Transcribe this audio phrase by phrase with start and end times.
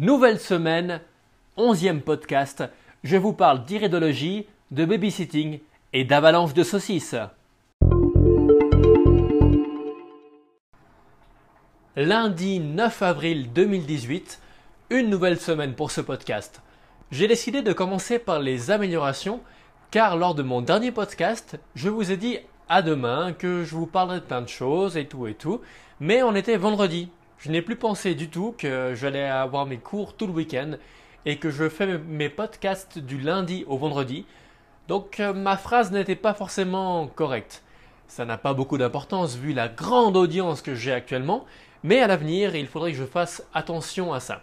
[0.00, 1.00] Nouvelle semaine,
[1.56, 2.64] onzième podcast,
[3.04, 5.60] je vous parle d'iridologie, de babysitting
[5.92, 7.14] et d'avalanche de saucisses.
[11.94, 14.40] Lundi 9 avril 2018,
[14.90, 16.60] une nouvelle semaine pour ce podcast.
[17.12, 19.42] J'ai décidé de commencer par les améliorations
[19.92, 22.38] car lors de mon dernier podcast, je vous ai dit
[22.68, 25.60] à demain que je vous parlerai de plein de choses et tout et tout,
[26.00, 27.10] mais on était vendredi.
[27.38, 30.72] Je n'ai plus pensé du tout que j'allais avoir mes cours tout le week-end
[31.26, 34.26] et que je fais mes podcasts du lundi au vendredi.
[34.88, 37.62] Donc euh, ma phrase n'était pas forcément correcte.
[38.06, 41.44] Ça n'a pas beaucoup d'importance vu la grande audience que j'ai actuellement,
[41.82, 44.42] mais à l'avenir, il faudrait que je fasse attention à ça.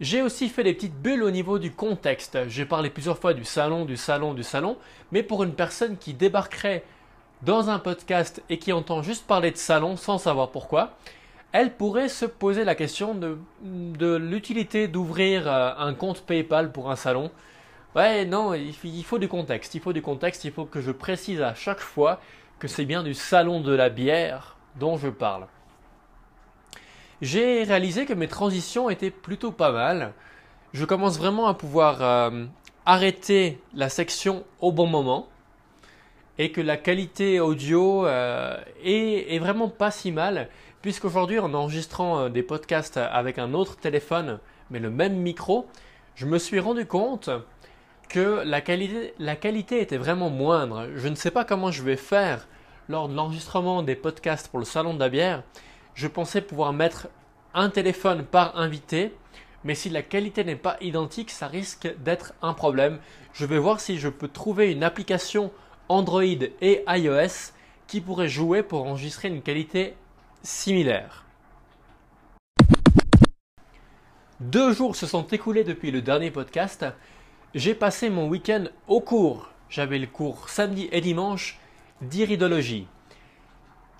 [0.00, 2.38] J'ai aussi fait des petites bulles au niveau du contexte.
[2.48, 4.76] J'ai parlé plusieurs fois du salon, du salon, du salon,
[5.10, 6.84] mais pour une personne qui débarquerait
[7.42, 10.96] dans un podcast et qui entend juste parler de salon sans savoir pourquoi,
[11.56, 16.96] elle pourrait se poser la question de, l'utilité d'ouvrir euh, un compte PayPal pour un
[16.96, 17.30] salon.
[17.94, 21.40] Ouais, non, il faut du contexte, il faut du contexte, il faut que je précise
[21.40, 22.20] à chaque fois
[22.58, 25.46] que c'est bien du salon de la bière dont je parle
[27.22, 30.12] j'ai réalisé que mes transitions étaient plutôt pas mal.
[30.74, 32.44] Je commence vraiment à pouvoir euh,
[32.84, 35.26] arrêter la section au bon moment
[36.38, 40.48] et que la qualité audio euh, est, vraiment pas si mal
[40.82, 44.38] puisqu'aujourd'hui en enregistrant euh, des podcasts avec un autre téléphone
[44.70, 45.66] mais le même micro,
[46.16, 47.30] je me suis rendu compte
[48.08, 50.88] que la qualité, la qualité était vraiment moindre.
[50.96, 52.48] Je ne sais pas comment je vais faire
[52.88, 55.42] lors de l'enregistrement des podcasts pour le salon de la bière
[55.96, 57.08] je pensais pouvoir mettre
[57.54, 59.14] un téléphone par invité,
[59.64, 62.98] mais si la qualité n'est pas identique, ça risque d'être un problème.
[63.32, 65.50] Je vais voir si je peux trouver une application
[65.88, 67.52] Android et iOS
[67.86, 69.94] qui pourrait jouer pour enregistrer une qualité
[70.42, 71.24] similaire.
[74.40, 76.84] Deux jours se sont écoulés depuis le dernier podcast.
[77.54, 79.48] J'ai passé mon week-end au cours.
[79.70, 81.58] J'avais le cours samedi et dimanche
[82.02, 82.86] d'iridologie.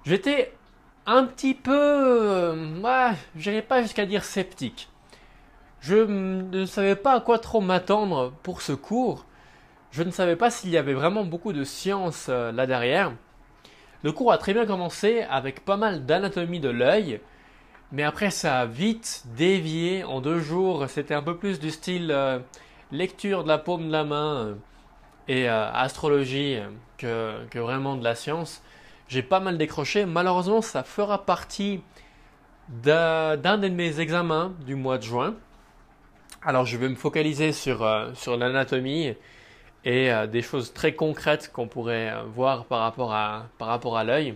[0.04, 0.52] J'étais
[1.06, 4.88] un petit peu, euh, ouais, pas jusqu'à dire sceptique.
[5.80, 9.24] Je ne savais pas à quoi trop m'attendre pour ce cours.
[9.90, 13.12] Je ne savais pas s'il y avait vraiment beaucoup de science euh, là derrière.
[14.06, 17.18] Le cours a très bien commencé avec pas mal d'anatomie de l'œil,
[17.90, 20.88] mais après ça a vite dévié en deux jours.
[20.88, 22.38] C'était un peu plus du style euh,
[22.92, 24.58] lecture de la paume de la main
[25.26, 26.56] et astrologie
[26.98, 28.62] que, vraiment de la science
[29.08, 30.06] j'ai pas mal décroché.
[30.06, 31.80] Malheureusement, ça fera partie
[32.68, 35.34] d'un de mes examens du mois de juin.
[36.42, 39.16] Alors, je vais me focaliser sur, euh, sur l'anatomie
[39.86, 43.96] et euh, des choses très concrètes qu'on pourrait euh, voir par rapport à, par rapport
[43.96, 44.34] à l'œil.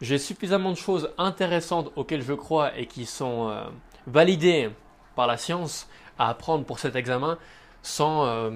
[0.00, 3.54] J'ai suffisamment de choses intéressantes auxquelles je crois et qui sont
[4.06, 4.70] validées
[5.14, 7.36] par la science à apprendre pour cet examen
[7.82, 8.50] sans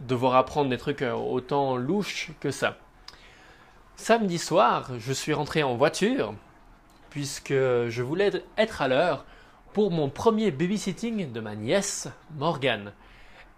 [0.00, 2.76] devoir apprendre des trucs autant louches que ça.
[3.96, 6.34] Samedi soir, je suis rentré en voiture
[7.08, 9.24] puisque je voulais être à l'heure
[9.72, 12.92] pour mon premier babysitting de ma nièce Morgane.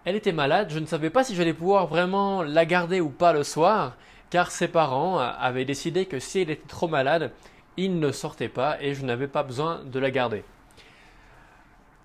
[0.05, 3.33] Elle était malade, je ne savais pas si j'allais pouvoir vraiment la garder ou pas
[3.33, 3.97] le soir,
[4.31, 7.33] car ses parents avaient décidé que si elle était trop malade,
[7.77, 10.45] il ne sortait pas et je n'avais pas besoin de la garder.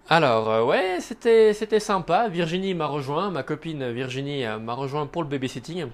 [0.08, 2.28] Alors, euh, ouais, c'était, c'était sympa.
[2.30, 5.88] Virginie m'a rejoint, ma copine Virginie euh, m'a rejoint pour le babysitting.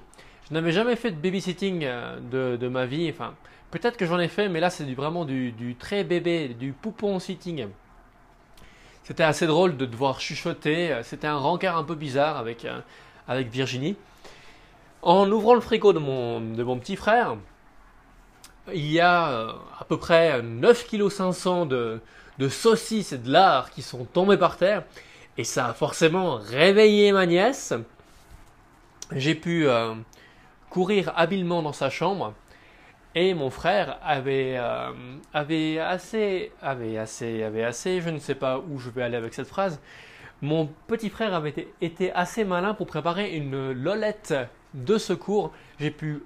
[0.50, 3.09] Je n'avais jamais fait de babysitting euh, de, ma vie.
[3.09, 3.34] Enfin,
[3.72, 7.67] peut-être que j'en ai fait, mais là c'est vraiment du, très bébé, du poupon sitting.
[9.11, 11.01] C'était assez drôle de devoir chuchoter.
[11.03, 12.79] C'était un rencard un peu bizarre avec, euh,
[13.27, 13.97] avec Virginie.
[15.01, 17.35] En ouvrant le frigo de mon, de mon petit frère,
[18.73, 21.99] il y a euh, à peu près 9 kg 500 de,
[22.38, 24.83] de saucisses et de lard qui sont tombés par terre.
[25.38, 27.73] Et ça a forcément réveillé ma nièce.
[29.11, 29.67] J'ai pu
[30.69, 32.33] courir habilement dans sa chambre.
[33.13, 34.91] Et mon frère avait, euh,
[35.33, 39.34] avait assez, avait assez, avait assez, je ne sais pas où je vais aller avec
[39.34, 39.81] cette phrase.
[40.41, 44.34] Mon petit frère avait été, assez malin pour préparer une lolette
[44.73, 45.52] de secours.
[45.79, 46.23] J'ai pu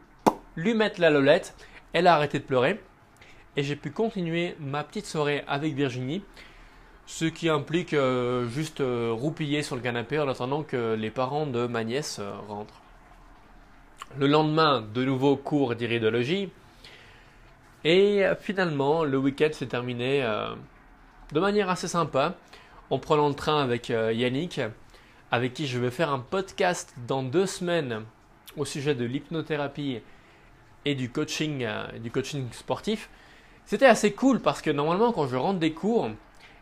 [0.56, 1.56] lui mettre la lolette,
[1.92, 2.80] elle a arrêté de pleurer
[3.58, 6.22] et j'ai pu continuer ma petite soirée avec Virginie,
[7.08, 11.48] ce qui implique euh, juste euh, roupiller sur le canapé en attendant que les parents
[11.48, 12.82] de ma nièce rentrent.
[14.20, 16.52] Le lendemain, de nouveau cours d'iridologie.
[17.88, 20.56] Et finalement, le week-end s'est terminé euh,
[21.32, 22.34] de manière assez sympa,
[22.90, 24.60] en prenant le train avec euh, Yannick,
[25.30, 28.02] avec qui je vais faire un podcast dans deux semaines
[28.58, 30.02] au sujet de l'hypnothérapie
[30.86, 33.08] et du coaching, euh, du coaching sportif.
[33.68, 36.10] C'était assez cool parce que normalement, quand je rentre des cours,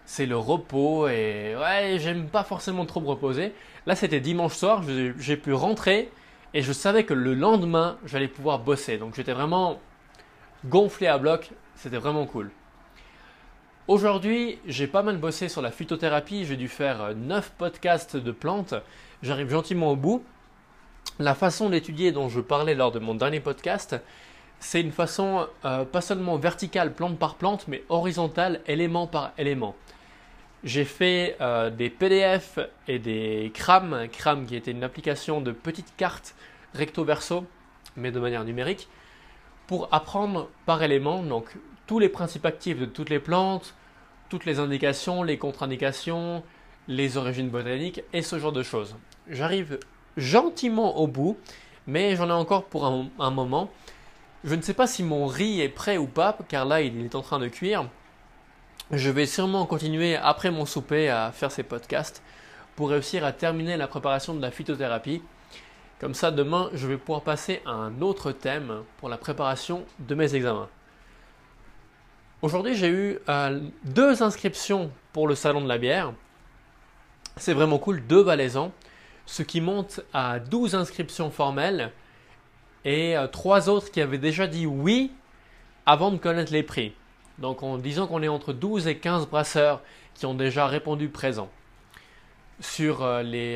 [0.05, 3.53] c'est le repos et ouais, j'aime pas forcément trop me reposer.
[3.85, 4.83] Là, c'était dimanche soir,
[5.17, 6.11] j'ai pu rentrer
[6.53, 8.97] et je savais que le lendemain, j'allais pouvoir bosser.
[8.97, 9.79] Donc j'étais vraiment
[10.65, 12.51] gonflé à bloc, c'était vraiment cool.
[13.87, 18.75] Aujourd'hui, j'ai pas mal bossé sur la phytothérapie, j'ai dû faire 9 podcasts de plantes,
[19.21, 20.23] j'arrive gentiment au bout.
[21.19, 23.97] La façon d'étudier dont je parlais lors de mon dernier podcast,
[24.59, 29.75] c'est une façon euh, pas seulement verticale, plante par plante, mais horizontale, élément par élément.
[30.63, 32.57] J'ai fait euh, des PDF
[32.87, 36.35] et des CRAM, CRAM qui était une application de petites cartes
[36.73, 37.45] recto-verso,
[37.97, 38.87] mais de manière numérique,
[39.67, 41.55] pour apprendre par élément, donc
[41.87, 43.73] tous les principes actifs de toutes les plantes,
[44.29, 46.43] toutes les indications, les contre-indications,
[46.87, 48.95] les origines botaniques et ce genre de choses.
[49.29, 49.79] J'arrive
[50.17, 51.37] gentiment au bout,
[51.87, 53.69] mais j'en ai encore pour un moment.
[54.43, 57.15] Je ne sais pas si mon riz est prêt ou pas, car là il est
[57.15, 57.87] en train de cuire.
[58.91, 62.21] Je vais sûrement continuer après mon souper à faire ces podcasts
[62.75, 65.21] pour réussir à terminer la préparation de la phytothérapie.
[66.03, 70.15] Comme ça, demain, je vais pouvoir passer à un autre thème pour la préparation de
[70.15, 70.67] mes examens.
[72.41, 76.11] Aujourd'hui, j'ai eu euh, deux inscriptions pour le salon de la bière.
[77.37, 78.73] C'est vraiment cool, deux valaisans,
[79.25, 81.93] ce qui monte à 12 inscriptions formelles
[82.83, 85.09] et euh, trois autres qui avaient déjà dit oui
[85.85, 86.93] avant de connaître les prix.
[87.37, 89.79] Donc en disant qu'on est entre 12 et 15 brasseurs
[90.15, 91.49] qui ont déjà répondu présent.
[92.63, 93.55] Sur euh, les,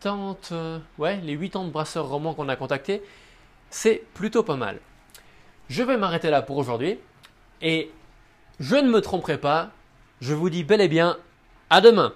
[0.00, 3.02] 80, euh, ouais, les 80 brasseurs romans qu'on a contactés,
[3.68, 4.80] c'est plutôt pas mal.
[5.68, 6.98] Je vais m'arrêter là pour aujourd'hui
[7.60, 7.90] et
[8.58, 9.70] je ne me tromperai pas,
[10.22, 11.18] je vous dis bel et bien
[11.68, 12.14] à demain